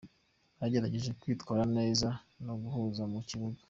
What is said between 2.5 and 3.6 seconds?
guhuza mu kibuga.